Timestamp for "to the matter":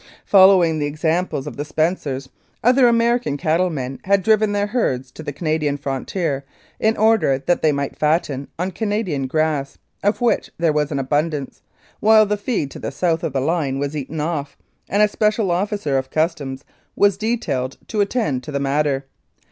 18.41-19.05